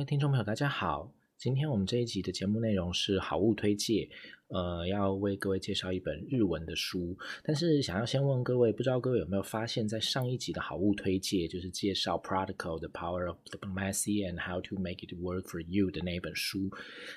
[0.00, 1.12] 位听众朋友，大家好。
[1.36, 4.08] 今天我们这一集的节目内容是好物推介，
[4.48, 7.14] 呃，要为各位介绍一本日文的书。
[7.42, 16.70] 但是想要先问各位，不知道各位有没有发现，在上一集的好物推介，就是介绍《Protocol: The Power of Diplomacy and How to Make It Work for You》的那一本书，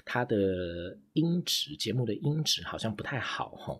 [0.03, 3.79] 它的音质节目的音质好像不太好哈。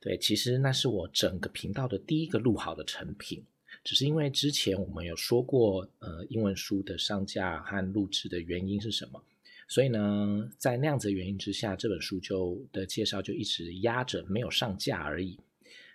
[0.00, 3.44] 对，其实那是我整个频道的第一个录好的成品。
[3.82, 9.22] 只是因为之前我们有说过，呃，英文书的上架和录制的原因是什么，
[9.68, 15.38] 所以呢，在那样子的原因之下，这本书就的介绍就一直压着没有上架而已。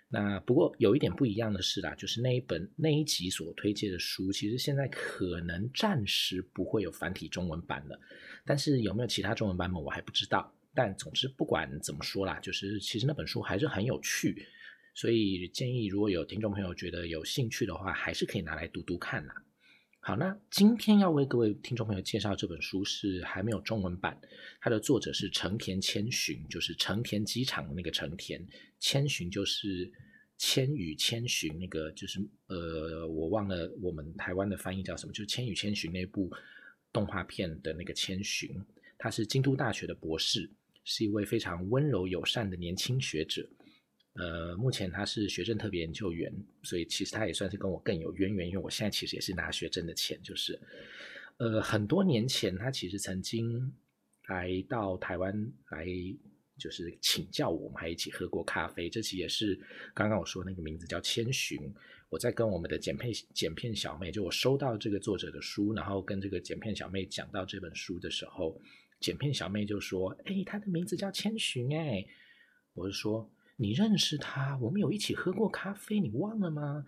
[0.08, 8.00] 那不过有一点不一样的是啦，就是那一本那一集所推荐的书，其实现在可能暂时不会有繁体中文版了，
[8.44, 10.52] 但是有没有其他中文版本我还不知道。
[10.74, 14.46] 但总之不管怎么说啦，就是其实那本书还是很有趣。
[14.96, 19.44] 所以建议，如果有听众朋友觉得有兴趣的话，还是可以拿来读读看啦。
[20.00, 24.18] 好，那今天要为各位听众朋友介绍这本书是还没有中文版，
[24.58, 28.42] 它的作者是成田千寻，就是成田机场的那个成田
[28.80, 29.92] 千寻，就是
[30.38, 36.32] 千与千寻那个就是呃，我忘了我们台湾的翻译叫什么，就是千与千寻那部
[36.90, 38.48] 动画片的那个千寻，
[38.96, 40.50] 他是京都大学的博士，
[40.84, 43.46] 是一位非常温柔友善的年轻学者。
[44.18, 50.58] 呃，目前他是学政特别研究员，所以其实他也算是跟我更有渊源，因为我现在其实也是拿学政的钱，就是，
[51.36, 53.70] 呃，很多年前他其实曾经
[54.28, 55.86] 来到台湾来，
[56.58, 58.88] 就是请教我们，还一起喝过咖啡。
[58.88, 59.60] 这期也是
[59.94, 61.58] 刚刚我说那个名字叫千寻，
[62.08, 68.58] 我在跟我们的剪片剪片小妹，就我收到这个作者的书，然后跟这个剪片小妹讲到这本书的时候，
[68.98, 72.02] 剪片小妹就说：“哎，他的名字叫千寻。”哎，
[72.72, 73.30] 我是说。
[73.56, 74.56] 你认识他？
[74.58, 76.84] 我们有一起喝过咖啡，你忘了吗？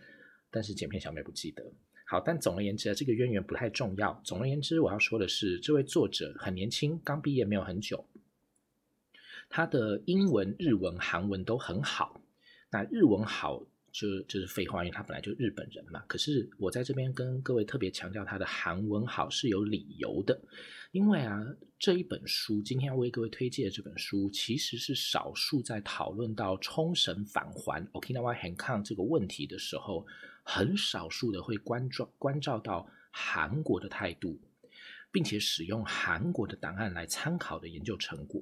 [0.51, 1.73] 但是剪片小妹不记得。
[2.07, 4.21] 好，但总而言之，这个渊源不太重要。
[4.25, 8.05] 总而言之，我要说的是，这位作者很年轻，刚毕业没有很久。
[9.51, 12.21] 他的英文、日文、韩文都很好。
[12.71, 13.63] 那日文好，
[13.99, 16.01] 就就是废话，因为他本来就日本人嘛。
[16.07, 20.41] 可是我在这边跟各位特别强调，他的韩文好是有理由的。
[20.93, 21.45] 因为啊，
[21.81, 30.07] 这一本书今天要为各位推荐的这本书，其实是少数在讨论到冲绳返还 Okinawa h a n k o n 这个问题的时候，
[30.45, 34.41] 很少数的会关照关照到韩国的态度，
[35.11, 38.41] 并且使用韩国的档案来参考的研究成果。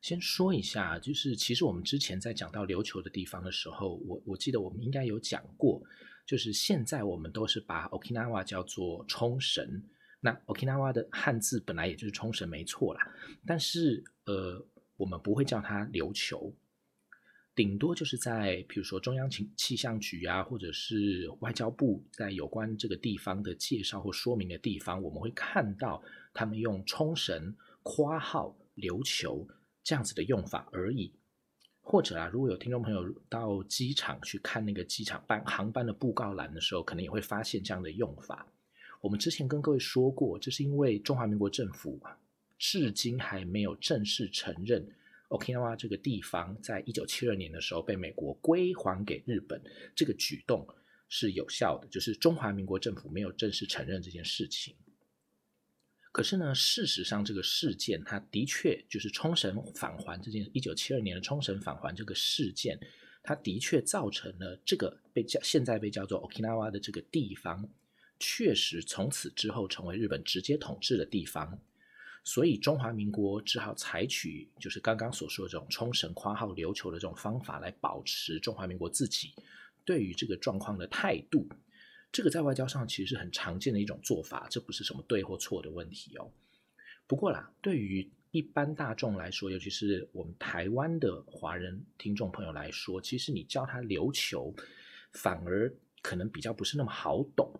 [0.00, 5.82] 先说一下，就是其实我们之前在讲到琉球的地方的时候，我我记得我们应该有讲过，
[6.26, 9.82] 就是现在我们都是把 Okinawa 叫做冲绳。
[10.22, 13.00] 那 Okinawa 的汉字本来也就是冲绳，没错啦。
[13.46, 14.62] 但是呃，
[14.96, 16.54] 我们不会叫它琉球，
[17.54, 29.46] 顶多就是在比如说中央气气象局啊，或者是外交部在有关这个地方的介绍或说明的地方，我们会看到他们用冲绳括号琉球
[29.82, 31.12] 这样子的用法而已。
[31.82, 38.46] 或者啊，如果有听众朋友到机场去看那个机场班航班的布告栏的时候，可能也会发现这样的用法。
[39.00, 41.98] 我们之前跟各位说过，这是因为中华民国政府，
[42.58, 44.86] 至今还没有正式承认
[45.28, 49.60] ，OK，那么这个地方在一九七二年的时候被美国归还给日本，
[49.96, 50.68] 这个举动
[51.08, 54.76] 是有效的，就是中华民国政府没有正式承认这件事情。
[56.12, 62.78] 可是呢，事实上这个事件，它的确就是冲绳返还这件一九七二年的冲绳返还这个事件，
[63.22, 67.68] 它的确造成了这个被叫现在被叫做 Okinawa 的这个地方。
[68.18, 71.58] 确实，从此之后成为日本直接统治的地方，
[72.24, 79.32] 所以中华民国只好采取就是刚刚所说的这种冲绳括号琉球的这种方法来保持中华民国自己
[79.84, 81.48] 对于这个状况的态度。
[82.12, 86.30] 这个在外交上其实是很常见的一种做法，这不是什么对或错的问题哦。
[87.06, 94.54] 不过啦，对于一般大众来说，尤其是我们台湾的华人听众朋友来说，其实你叫他琉球，
[95.12, 97.52] 反而可能比较不是那么好懂。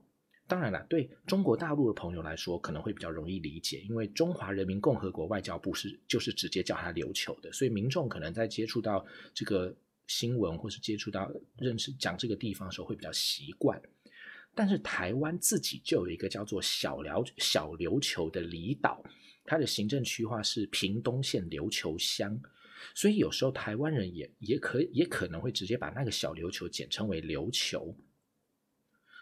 [0.47, 9.73] 当然了，对中国大陆的朋友来说，可能会比较容易理解，因为中华人民共和国外交部是就是直接叫它琉球的，所以民众可能在接触到这个
[10.09, 13.81] 新闻或是接触到认识讲这个地方的时候会比较习惯。
[14.55, 19.03] 但是台湾自己就有一个叫做小辽小琉球的离岛，
[19.45, 22.41] 它的行政区划是屏东县琉球乡，
[22.95, 27.97] 所以有时候台湾人也也可也可能会直接把那个小琉球简称为琉球。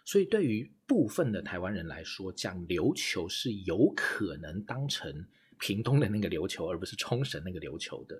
[0.04, 5.26] 所以，对于部分的台湾人来说，讲琉球是有可能当成
[5.60, 8.18] 屏东的那个琉球，而不是冲绳那个琉球的。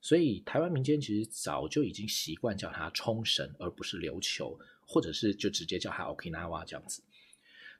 [0.00, 4.58] 所以，台湾民间其实早就已经习惯叫它冲绳，而不是琉球，
[4.90, 7.00] 或者是就直接叫它 Okinawa 这样子。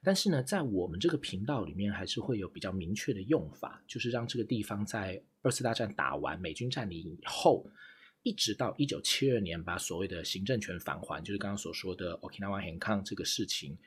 [0.01, 7.69] 但是呢，在我们这个频道里面，还是会有比较明确的用法，就是让这个地方在二次大战打完、美军占领以后，
[8.23, 13.77] 一直到一九七二年把所谓的行政权返还，就是刚刚所说的 Okinawa Henkan 这个事情，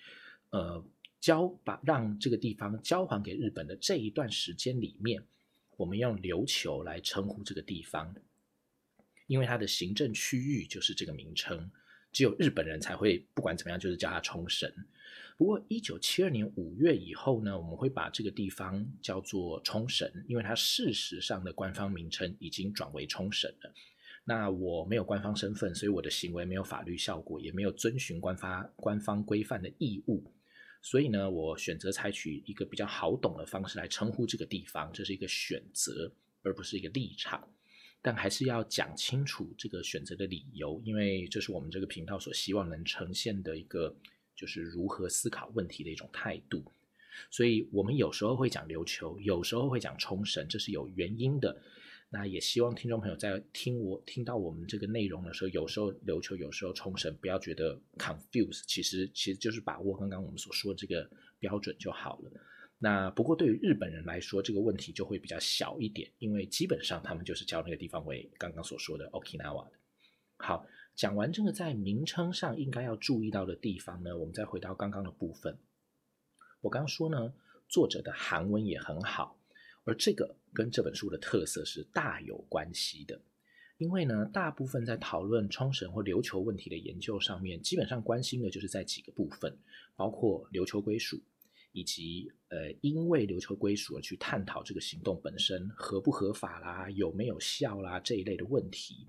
[0.50, 0.85] 呃，
[1.19, 5.25] 交把让这个地方交还给日本的这一段时间里面，
[5.77, 8.15] 我们用琉球来称呼这个地方，
[9.27, 11.69] 因为它的行政区域就是这个名称，
[12.14, 14.72] 只有日本人才会不管怎么样就是叫它冲绳。
[15.37, 23.75] 不过，一九七二年五月以后呢，我们会把这个地方叫做冲绳，因为它事实上的官方名称已经转为冲绳了。
[24.25, 30.25] 那我没有官方身份，所以我的行为没有法律效果，也没有遵循官方官方规范的义务。
[30.81, 36.12] 所以呢，我选择采取一个比较好懂的方式来称呼这个地方，这是一个选择，
[36.43, 37.49] 而不是一个立场。
[38.05, 43.97] 但还是要讲清楚这个选择的理由，因为这是我们这个频道所希望能呈现的一个。
[44.37, 46.65] 就是如何思考问题的一种态度，
[47.31, 51.62] 所以我们有时候会讲琉球，有时候会讲冲绳，这是有原因的。
[52.11, 61.09] 那也希望听众朋友在听我听到我们这个内容的时候，有时候琉球，有时候冲绳，不要觉得 confuse，其实其实就是把握刚刚我们所说的这个
[61.39, 62.33] 标准就好了。
[62.84, 69.72] 那不过对于日本人来说，这个问题就会比较小一点，因为基本上他们就是叫那个地方为刚刚所说的 Okinawa 的。
[70.36, 70.66] 好。
[70.96, 75.58] 讲完这个在名称上应该要注意到的地方呢，我们再回到刚刚的部分。
[76.60, 77.34] 我刚刚说呢，
[77.69, 79.36] 作者的韩文也很好，
[79.82, 83.20] 而这个跟这本书的特色是大有关系的。
[83.76, 89.58] 因为呢，大部分在讨论冲绳或琉球问题的研究上面，基本上关心的就是在几个部分，
[89.96, 91.20] 包括琉球归属，
[91.75, 99.09] 以及呃，因为琉球归属而去探讨这个行动本身合不合法啦，有没有效啦这一类的问题。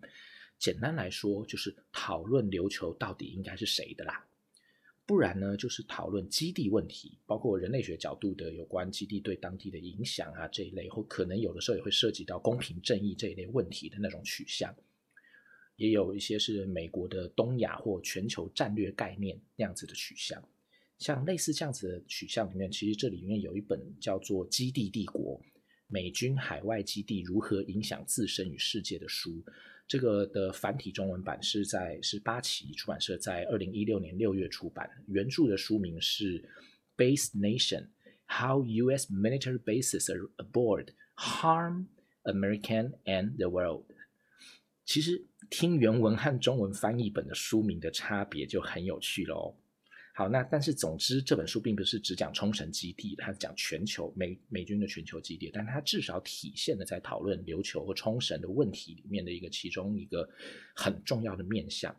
[0.58, 4.26] 简单来说，就是讨论琉球到底应该是谁的啦。
[5.06, 14.76] 不然呢，就是讨论基地问题，包括人类学角度的有关基地对当地的影响啊这一类，或可能有的时候也会涉及到公平正义这一类问题的那种取向。
[15.76, 20.42] 也有一些是美国的东亚或全球战略概念那样子的取向。
[20.98, 25.42] 像类似这样子的取向里面，其实这里面有一本叫做《基地帝国：
[25.88, 29.44] 美军海外基地如何影响自身与世界》的书。
[29.88, 36.42] 这个的繁体中文版是在是八旗出版社在二零一六年六月出版，原著的书名是
[36.98, 37.90] 《Base Nation:
[38.28, 39.14] How U.S.
[39.14, 41.88] Military Bases Aboard Harm
[42.24, 43.84] American and the World》。
[44.86, 49.56] 其实听原文和中文翻译本的书名的差别就很有趣了哦。
[50.18, 60.26] 好，那但是总之，这本书并不是只讲冲绳基地，它是讲全球美美军的全球基地，但它至少体现了在讨论琉球和冲绳的问题里面的一个其中一个
[60.74, 61.94] 很重要的面向。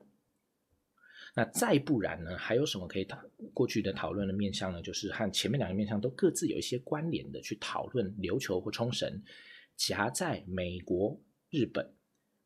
[1.35, 3.19] 那再不然呢，还有什么可以讨
[3.53, 4.81] 过去的讨论的面向呢？
[4.81, 9.23] 就是和前面两个面向都各自有一些关联的，去讨论琉球或冲绳
[9.77, 11.21] 夹在美国、
[11.51, 11.87] 日本，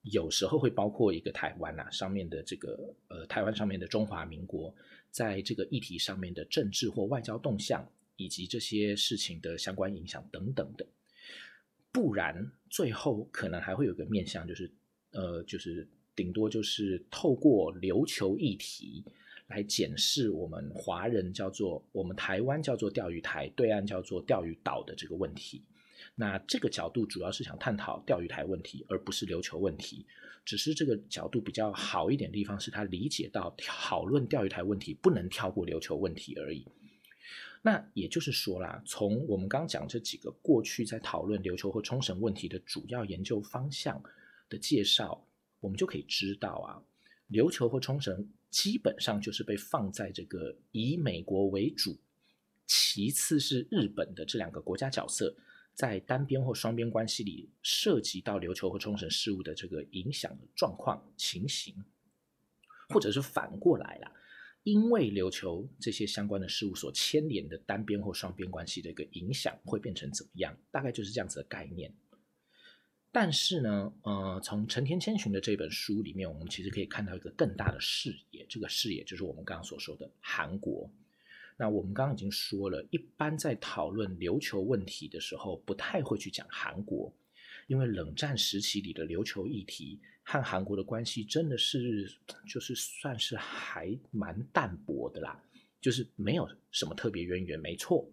[0.02, 4.74] 有时候会包括一个台湾呐上面的这个呃台湾上面的中华民国。
[5.10, 7.86] 在这个议题上面的政治或外交动向，
[8.16, 10.86] 以及这些事情的相关影响等等的，
[11.90, 14.70] 不然最后可能还会有个面向，就是
[15.12, 19.04] 呃，就是顶多就是透过琉球议题
[19.48, 25.64] 来检视我们华人叫做我们台湾叫做钓鱼台，对岸叫做钓鱼岛的这个问题。
[26.20, 30.04] 那这个角度主要是想探讨钓鱼台问题，而不是琉球问题。
[30.44, 36.66] 只是这个角度比较好一点的地方，是他理解到讨论钓鱼台问题不能跳过琉球问题而已。
[37.62, 44.02] 那也就是说啦，从我们刚讲这几个过去在讨论琉球和冲绳问题的主要研究方向
[44.50, 45.26] 的介绍，
[45.60, 46.68] 我们就可以知道啊，
[47.30, 51.96] 琉球和冲绳基本上就是被放在这个以美国为主，
[52.66, 55.34] 其次是日本的这两个国家角色。
[55.80, 61.74] 在单边或双边关系里涉及到琉球和冲绳事务的这个影响的状况情形，
[62.90, 64.12] 或者是反过来啦，
[64.62, 70.54] 因为琉球这些相关的事物所牵连的单边或双边关系的一个影响会变成怎么样？
[70.70, 71.90] 大概就是这样子的概念。
[73.10, 80.92] 但是呢，呃，从成田千寻的这本书里面，我们其实可以看到一个更大的视野，这个视野就是我们刚刚所说的韩国。
[81.60, 87.12] 那我们刚刚已经说了，一般在讨论琉球问题的时候，不太会去讲韩国，
[87.66, 92.10] 因为冷战时期里的琉球议题和韩国的关系真的是
[92.48, 95.38] 就是算是还蛮淡薄的啦，
[95.82, 97.60] 就是没有什么特别渊源。
[97.60, 98.10] 没错，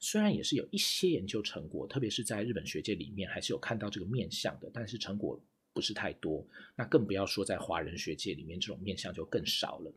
[0.00, 5.38] 虽然也是有一些研究成果，特别是在日本学界里面还是有看到这个面相的，但是成果
[5.74, 6.42] 不是太多。
[6.74, 9.92] 那更不要说在华人学界里面，这种面相就更少了。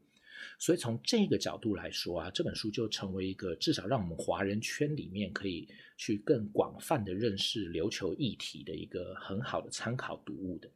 [0.58, 10.70] 所以从这个角度来说啊，这本书就成为一个至少让我们华人圈里面可以去更广泛的认识琉球议题的一个很好的参考读物的。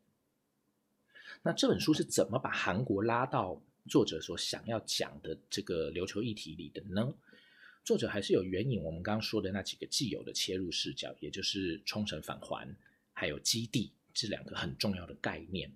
[1.41, 7.13] 那这本书是怎么把韩国拉到作者所想要讲的这个琉球议题里的呢？
[7.83, 12.75] 作者还是有援引我们刚刚说的那几个既有的切入视角，也就是冲绳返还
[13.13, 15.71] 还有基地这两个很重要的概念。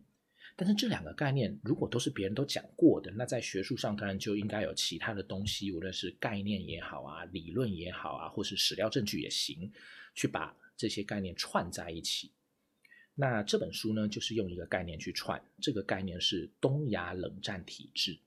[0.56, 9.72] 但是这两个概念如果都是别人都讲过的，那在学术上当然就应该有其他的东西，无论是概念也好啊，理论也好啊，或是史料证据也行，
[10.14, 12.32] 去把这些概念串在一起。
[13.16, 18.20] 那这本书呢，就是用一个概念去串，这个概念是东亚冷战体制。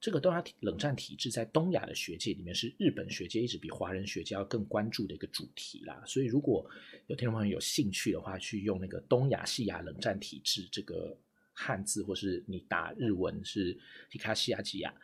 [0.00, 6.02] 这个东亚冷战体制在东亚的学界里面，是日本学界一直比华人学界要更关注的一个主题啦。
[6.04, 6.68] 所以如果
[7.06, 11.16] 有听众朋友有兴趣的话，去用那个东亚西亚冷战体制这个。
[11.54, 13.78] 汉字，或是你打日文是
[14.10, 14.94] “皮卡西亚吉亚”，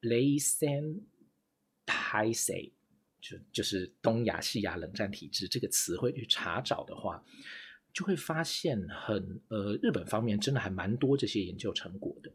[0.00, 1.00] 雷森
[1.86, 2.72] 泰塞，
[3.20, 7.24] 就就是东亚西亚冷战体制这个词汇去查找的话，
[7.92, 12.32] 就会发现很呃，日本方面真的还蛮多这些研究成果的。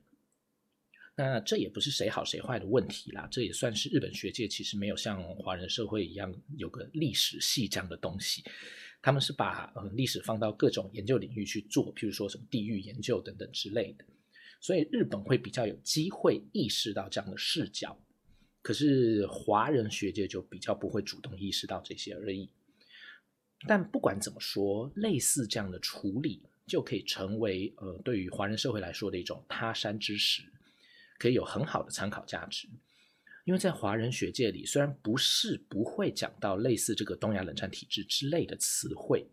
[1.17, 8.43] 那这也不是谁好谁坏的问题啦，这也算是日本学界其实没有像华人社会一样有个历史系这样的东西。
[9.01, 14.05] 他们是把呃历史放到各种研究领域去做，譬如说什么地域研究等等之类的，
[14.59, 17.97] 所以日本会比较有机会意识到这样的视角，
[18.61, 22.49] 可是华人学界就比较不会主动意识到这些而已。
[23.67, 30.41] 但不管怎么说，类似这样的处理就可以成为呃对于华人社会来说的一种他山之石，
[31.25, 32.69] 可以有很好的参考价值。
[33.45, 39.27] 因为在华人学界里，虽然不是不会讲到类似这个东亚冷战体制之类的词汇，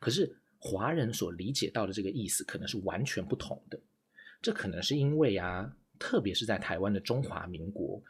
[0.00, 3.78] 可是华人所理解到的这个意思可能是完全不同的。
[4.40, 8.02] 这可能是因为啊，特别是在台湾的中华民国，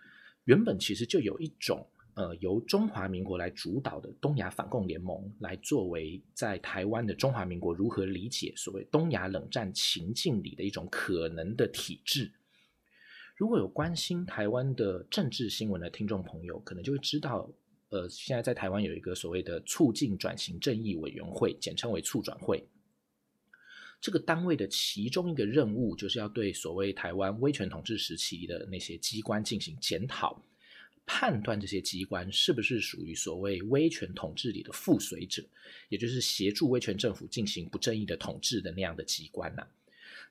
[0.44, 12.32] 原本其实就有一种呃由中华民国来主导的东亚反共联盟，来作为在台湾的中华民国如何理解所谓东亚冷战情境里的一种可能的体制。
[13.36, 17.46] 如果有关心台湾的政治新闻的听众朋友，可能就会知道，
[17.90, 22.66] 呃，现在在台湾有一个所谓的促进转型正义委员会，简称为促转会。
[24.00, 30.42] 这个单位的其中一个任务，就是要对所谓台湾威权统治时期的那些机关进行检讨，
[31.04, 35.44] 判断这些机关是不是属于所谓威权统治里的附随者，
[35.90, 39.66] 也就是协助威权政府进行不正义的统治的那样的机关呐。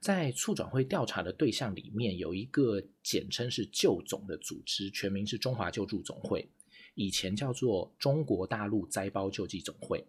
[0.01, 6.47] 在促转会调查的对象里面，有一个简称是“救总”的组织，全名是中华救助总会，
[6.93, 10.05] 以前叫做中国大陆灾包救济总会。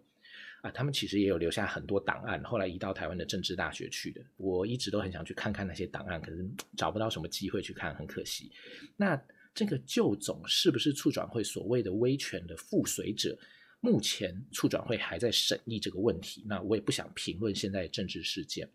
[0.61, 4.21] 啊，他们其实也有留下很多档案，后来移到台湾的政治大学去的。
[4.37, 8.51] 我一直都很想去看看那些档案，可是找不到什么机会去看，很可惜。
[8.95, 9.19] 那
[9.53, 13.37] 这个救总是不是促转会所谓的威权的附随者？
[13.79, 16.43] 目前促转会还在审议这个问题。
[16.47, 18.67] 那我也不想评论现在政治事件。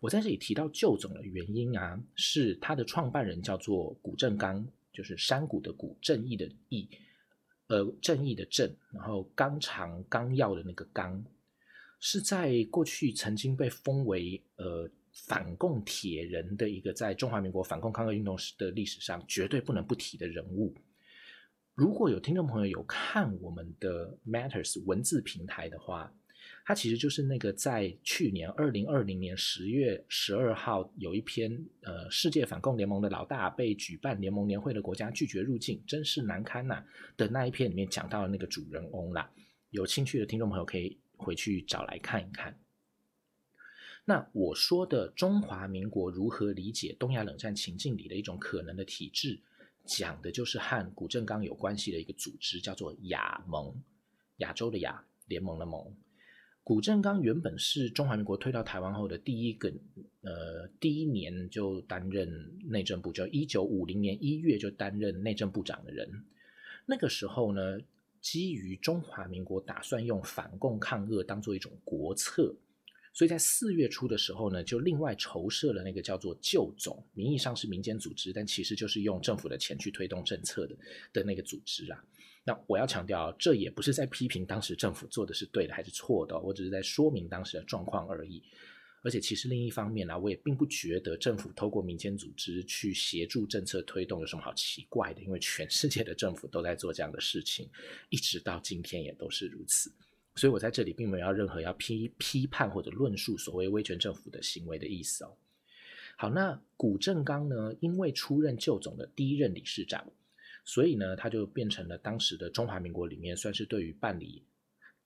[0.00, 6.88] 我在这里提到旧总的原因啊，是他的创办人叫做古正刚，就是山谷的谷，正义的义，
[7.66, 11.24] 呃，正义的正，然后纲常纲要的那个纲，
[11.98, 20.72] 是在过去曾经被封为呃反共铁人的一个在中华民国反共抗日运动史的历史上绝对不能不提的人物。
[21.74, 26.12] 如果有听众朋友有看我们的 Matters 文字平台的话。
[26.64, 36.84] 他其实就是那个在去年二零二零年十月十二号有一篇呃世界反共联盟的老大被举办联盟年会的国家拒绝入境，真是难堪呐
[37.16, 39.30] 的那一篇里面讲到的那个主人翁啦。
[39.70, 42.58] 有兴趣的听众朋友可以回去找来看一看。
[44.04, 49.40] 那我说的中华民国如何理解东亚冷战情境里的一种可能的体制，
[49.84, 53.74] 讲的就是和古正刚有关系的一个组织，叫做亚盟，
[54.38, 55.94] 亚洲的亚，联盟的盟。
[56.68, 59.72] 古正刚原本是中华民国退到台湾后的第一个，
[60.20, 62.28] 呃，第一年就担任
[62.66, 66.06] 内政部，就一九五零年一月就担任内政部长的人。
[66.84, 67.78] 那个时候呢，
[68.20, 72.54] 基于中华民国打算用反共抗俄当做一种国策，
[73.14, 80.76] 所以在四月初的时候呢，就另外筹设了那个叫做旧总，名义上是民间组织，但其实就是用政府的钱去推动政策的
[81.14, 82.04] 的那个组织啊。
[82.48, 88.42] 那我要强调，这也不是在批评当时政府做的是对的还是错的，我只是在说明当时的状况而已。
[89.02, 97.68] 而且，其实另一方面呢，我也并不觉得政府透过民间组织去协助政策推动有什么好奇怪的，因为全世界的政府都在做这样的事情，
[98.08, 99.92] 一直到今天也都是如此。
[100.34, 105.36] 所以我在这里并没有要任何要批批判或者论述所谓威权政府的行为的意思哦。
[106.16, 110.10] 好，那古正刚呢，因为出任旧总的第一任理事长，
[110.70, 114.44] 所以呢，他就变成了当时的中华民国里面算是对于办理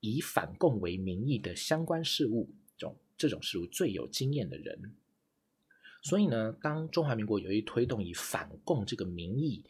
[0.01, 4.93] 以反共为名义的相关事务这种这种事务最有经验的人。
[6.03, 9.65] 所以呢，当中华民国有意推动以反共这个名义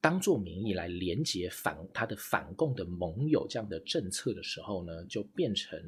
[0.00, 5.78] 当做名义来连接反他的反共的盟友这样的政策的时候呢，就变成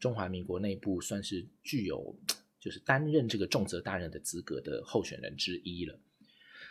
[0.00, 2.12] 中华民国内部算是具有
[2.58, 5.96] 就是担任这个重责大任的资格的候选人之一了。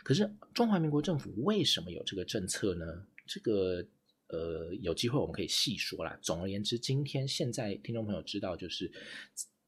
[0.06, 2.84] 可是中华民国政府为什么有这个政策呢？
[3.26, 3.84] 这个
[4.28, 6.16] 呃，有机会我们可以细说啦。
[6.22, 8.88] 总而言之，今天现在听众朋友知道就是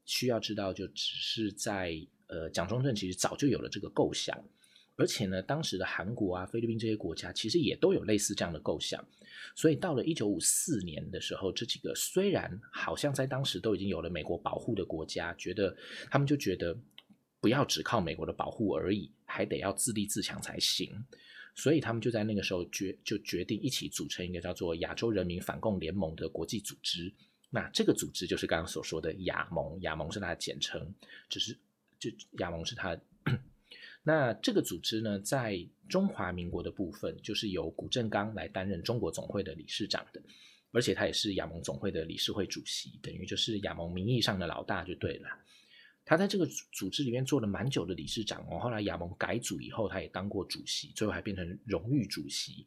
[0.04, 2.06] 需要知道，就只是在。
[2.28, 4.38] 呃，蒋中正其实早就有了这个构想，
[4.96, 9.02] 而且呢，当时的韩国啊、菲律宾这些国家其实也都有类似这样的构想，
[9.56, 15.74] 所以到了一九五四年的时候，这几个虽然好像在当时都已经有了美国保护的国家，觉得
[16.10, 16.76] 他们就觉得
[17.48, 21.02] 不要只靠美国的保护而已，还得要自立自强才行，
[21.54, 27.10] 所以他们就在那个时候决就决定一起组成一个叫做亚洲人民反共联盟的国际组织。
[27.48, 30.94] 那这个组织就是刚刚所说的亚盟，亚盟是它的简称，
[31.30, 31.58] 只是。
[32.00, 32.96] 就亚盟是他，
[34.04, 40.22] 那这个组织呢，在中华民国的部分，就是由古正刚来担任中国总会的理事长的，
[40.70, 45.28] 而且他也是亚盟总会的理事会主席，等于就是亚盟名义上的老大就对了。
[46.08, 52.66] 他在这个组织里面做了蛮久的理事长哦，后来亚盟改组以后，他也当过主席，最后还变成荣誉主席，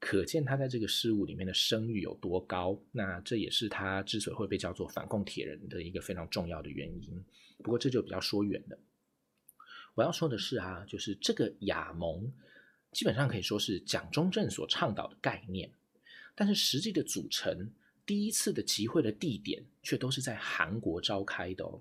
[0.00, 2.76] 可见他在这个事务里面的声誉有多高。
[2.90, 7.24] 那这也是他之所以会被叫做反共铁人的一个非常重要的原因。
[7.62, 8.76] 不过这就比较说远了。
[9.94, 12.32] 我要说的是啊，就是这个亚盟
[12.90, 15.70] 基本上可以说是蒋中正所倡导的概念，
[16.34, 17.70] 但是实际的组成、
[18.04, 21.80] 第一次的集会的地点却都是在韩国召开的哦。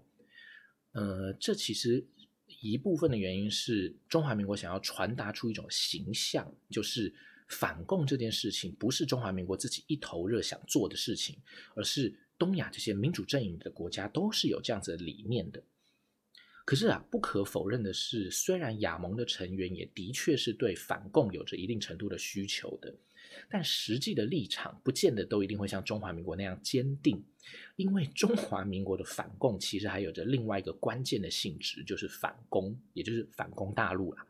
[0.92, 2.08] 呃，这其实
[2.62, 7.14] 一部分的原因是中华民国想要传达出一种形象，就是
[7.48, 11.38] 反共这件事情不是中华民国自己一头热想做的事情，
[11.76, 12.20] 而是。
[12.40, 15.62] 东亚这些民主阵营的国家都是有这样子的理念的，
[16.64, 22.96] 可是啊，不可否认的是，虽然亚盟的成员也的确是对反共有着一定程度的需求的，
[23.50, 27.24] 但实际的立场不见得都一定会像中华民国那样坚定，
[27.76, 34.26] 因为中华民国的反共其实还有着另外一个关键的性质，就是反攻，也就是反攻大陆啦。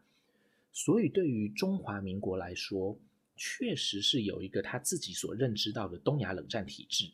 [0.72, 3.00] 所以对于中华民国来说，
[3.36, 7.10] 确实是有一个他自己所认知到的东亚冷战体制。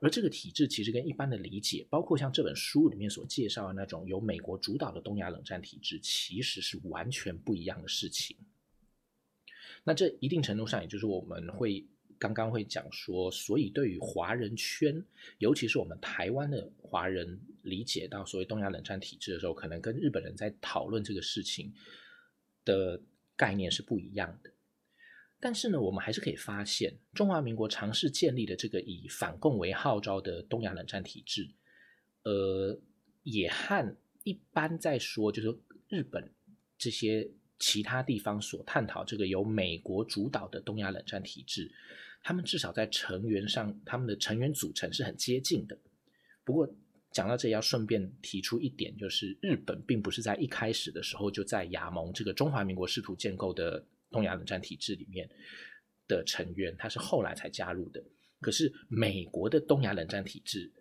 [0.00, 8.36] 而这个体制其实跟一般的理解，包括像这本书里面所介绍的那种由美国主导的东亚冷战体制，其实是完全不一样的事情。
[9.88, 11.82] 那这一定程度上，也就是我们会
[12.18, 15.02] 刚刚会讲说，所以对于华人圈，
[15.38, 21.72] 尤其是我们台湾的华人理解到所谓东亚冷战体制的时候，可能跟日本人在讨论这个事情
[22.66, 23.00] 的
[23.34, 24.50] 概念是不一样的。
[25.40, 31.48] 但是呢，我们还是可以发现，中华民国尝试建立的这个以反共为号召的东亚冷战体制，
[32.24, 32.78] 呃，
[33.22, 36.30] 也和一般在说，就是日本
[36.76, 41.70] 这些其他地方所探讨这个由美国主导的东亚冷战体制，
[42.22, 45.78] 他们至少在成员上，他们的成员组成是很接近的。
[46.44, 46.68] 不过
[47.12, 53.84] 讲到这，要顺便提出一点，就是日本并不是在一开始的时候就在亚盟这个中华民国试图建构的。
[54.10, 55.28] 东亚冷战体制里面
[56.06, 58.02] 的成员，他是后来才加入的。
[58.40, 60.72] 可是美国的东亚冷战体制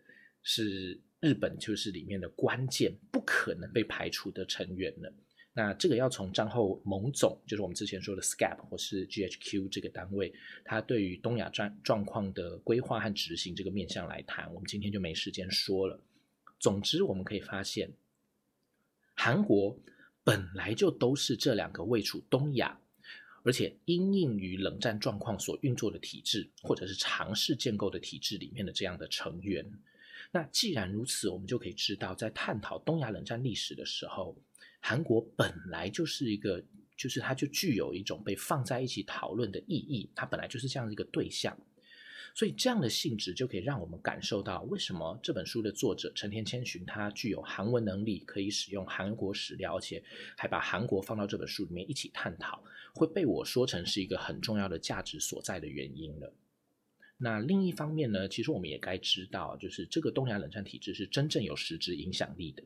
[0.43, 5.13] 是日本就是里面的关键，不可能被排除的成员了。
[5.57, 10.31] 那这个要从战后盟总，就是我们之前说的 SCAP 或是 GHQ 这个单位，
[10.63, 14.53] 它对于东亚状状况的规划和执行这个面向来谈。
[14.53, 15.99] 我们今天就没时间说了。
[16.59, 17.91] 总之，我们可以发现，
[19.15, 19.75] 韩国
[20.23, 22.79] 本来就都是这两个位处东亚。
[23.43, 29.65] 而且，因应于冷战状况所运作的体制，或者是尝试建构的体制里面的这样的成员，
[30.31, 34.37] 那既然如此，我们就可以知道，在探讨东亚冷战历史的时候，
[34.79, 36.63] 韩国本来就是一个，
[36.95, 41.57] 就是它就具有一种被放在一起讨论的意义，它本来就是这样的一个对象。
[42.35, 50.03] 所以这样的性质就可以让我们感受到，为什么这本书的作者成田千寻他具有韩文能力，可以使用韩国史料，而且
[50.37, 52.63] 还把韩国放到这本书里面一起探讨，
[52.93, 56.31] 会被我说成是一个很重要的价值所在的原因了。
[57.17, 62.63] 那另一方面呢，其实我们也该知道，就是这个东亚冷战体制是真正有实质影响力的。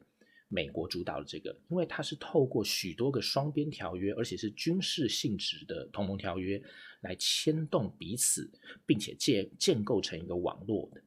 [0.54, 6.62] 美国主导的这个，因为它是透过许多个双边条约，而且是军事性质的同盟条约，
[7.00, 8.52] 来牵动彼此，
[8.86, 11.02] 并且建建构成一个网络的。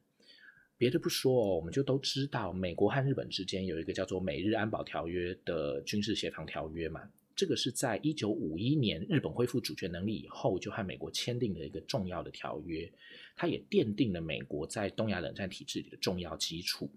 [0.77, 7.07] 别的不说哦，我们就都知道，美国和日本之间有一个叫做《美日安保条约》的军事协防条约嘛。
[7.35, 12.91] 这个是在一九五一年日本恢复主权能力以后，就和美国签订的一个重要的条约。
[13.35, 16.89] 它也奠定了美国在东亚冷战体制里的重要基础。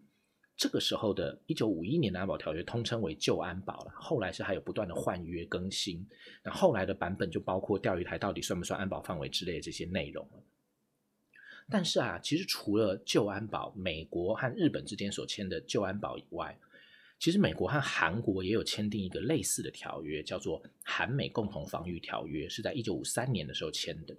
[0.59, 6.05] 这个时候的一九五一年的安保条约通称为旧安保了，后来是还有不断的换约更新。
[6.43, 10.43] 那后来的版本就包括钓鱼台到底算不算安保范围之类的这些内容了。
[11.71, 16.59] 但是啊，其实除了旧安保，美国和日本之间所签的旧安保以外，
[17.21, 24.17] 其实美国和韩国也有签订一个类似的条约，叫做韩美共同防御条约，是在一九五三年的时候签的。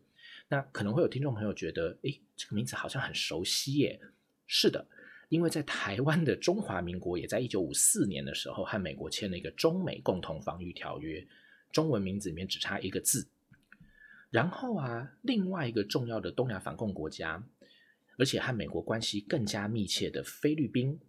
[0.48, 4.00] 那可能会有听众朋友觉得，诶，这个名字好像很熟悉耶。
[4.48, 4.88] 是的，
[5.30, 11.26] 因为在台湾的中华民国也在一九五四年的时候和美国签了一个中美共同防御条约，
[11.72, 13.28] 中文名字里面只差一个字。
[14.32, 17.44] 然后啊，另外一个重要的东亚反共国家，
[18.18, 21.00] 而且和美国关系更加密切的菲律宾，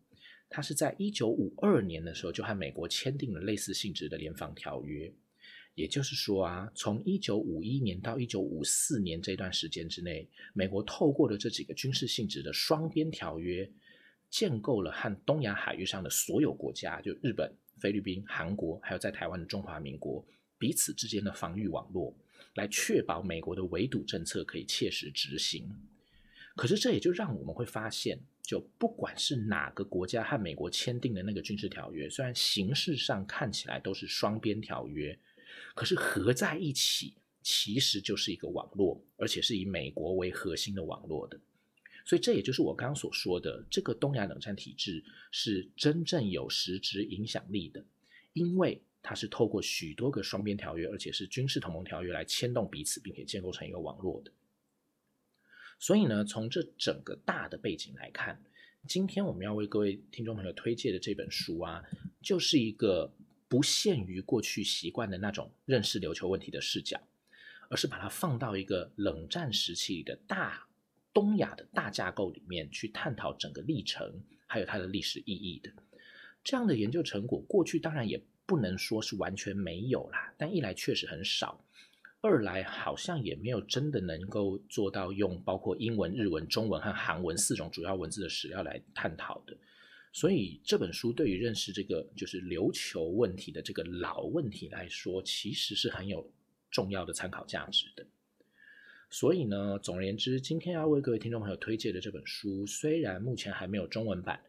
[0.49, 5.13] 它是在一九五二年的时候就和美国签订了类似性质的联防条约。
[5.75, 13.71] 也就是说啊，从一九五一年到一九五四年这段时间之内，美国透过了这几个军事性质的双边条约，
[14.31, 20.25] 建构了和东亚海域上的所有国家，就日本、菲律宾、韩国，还有在台湾的中华民国
[20.57, 22.17] 彼此之间的防御网络。
[22.55, 25.71] 来确保美国的围堵政策可以切实执行，
[26.57, 35.17] 可是这也就让我们会发现，就不管是哪个国家和美国签订的那个军事条约，虽然形式上看起来都是双边条约，
[35.77, 41.39] 可是合在一起其实就是一个网络，而且是以美国为核心的网络的。
[42.05, 47.85] 所以这也就是我刚刚所说的，这个东亚冷战体制是真正有实质影响力的，
[48.33, 48.83] 因为。
[49.03, 54.31] 它是透过许多个双边条约，而且是军事同盟条约来牵动彼此，并且建构成一个网络的。
[55.79, 58.45] 所以呢，从这整个大的背景来看，
[58.87, 61.83] 今天我们要为各位听众朋友推荐的这本书啊，
[62.21, 63.11] 就是一个
[63.49, 67.01] 不限于过去习惯的那种认识琉球问题的视角，
[67.71, 70.69] 而是把它放到一个冷战时期里的大
[71.13, 75.73] 东亚的大架构里面去探讨整个历程，还有它的历史意义的
[76.43, 77.41] 这样的研究成果。
[77.49, 78.23] 过去当然也。
[78.47, 81.65] 不能说是完全没有啦，但一来确实很少，
[82.21, 89.57] 二来好像也没有真的能够做到用包括英文、日文、中文和韩文四种主要文字的史料来探讨的。
[90.13, 96.29] 所以这本书对于认识这个就是琉球问题的这个老问题来说，其实是很有
[96.73, 98.05] 重要的参考价值的。
[99.11, 104.41] 所以呢，总而言之，今天要为各位听众朋友推荐的这本书，虽然目前还没有中文版。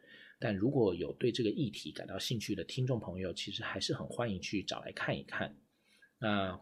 [0.43, 5.55] 但如果有对这个议题感到兴趣的听众朋友，其实还是很欢迎去找来看一看。
[6.19, 6.59] 那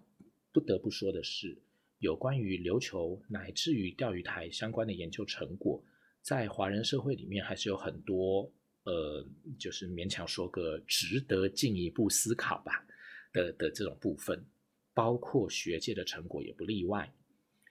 [0.51, 1.61] 不得不说的是，
[1.99, 5.81] 有关于琉球乃至于钓鱼台相关的研究成果，
[6.21, 8.51] 在华人社会里面还是有很多，
[8.83, 9.25] 呃，
[9.57, 12.85] 就是勉强说个值得进一步思考吧
[13.31, 14.45] 的的这种部分，
[14.93, 17.09] 包括学界的成果也不例外。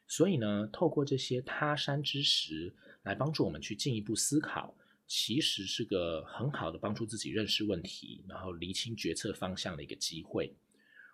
[0.09, 4.75] 所以呢，透过这些他山之石来帮助我们去进一步思考。
[5.11, 10.55] 其实是个很好的帮助自己认识问题，然后厘清决策方向的一个机会。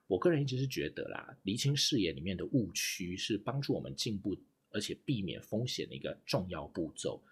[0.08, 4.36] 我个人一直是觉得啦，厘清视野里面的误区是帮助我们进步，
[4.70, 7.22] 而且避免风险的一个重要步骤。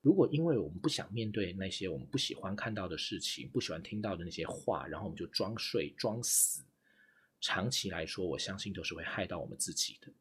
[0.00, 6.64] 如果因为我们不想面对那些我们不喜欢看到的事情，不喜欢听到的那些话，然后我们就装睡装死，
[7.40, 10.12] 长期来说，我相信都是会害到我们自己的。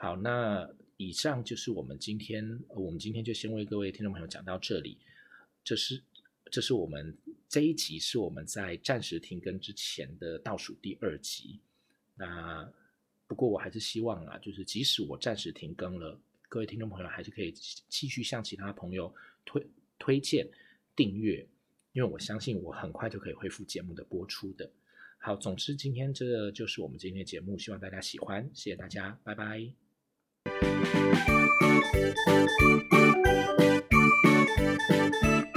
[0.00, 4.96] 好，那以上就是我们今天，我们今天就先为各位听众朋友讲到这里。
[5.64, 6.00] 这是，
[6.52, 7.16] 这是我们
[7.48, 11.58] 这一集是我们在暂时停更之前的倒数第二集。
[12.14, 12.72] 那
[13.26, 16.16] 不过我还是希望啊，就是即使我暂时停更了，
[16.48, 17.50] 各位听众朋友还是可以
[17.88, 19.12] 继续向其他朋友
[19.44, 19.66] 推
[19.98, 20.48] 推荐
[20.94, 21.44] 订阅，
[21.92, 24.70] 因为我相信我很快就可以恢复节目的播出的。
[25.18, 29.87] 好，总之今天这就是我们今天的节目，希望大家喜欢，谢谢大家，拜拜。
[30.50, 30.62] Thank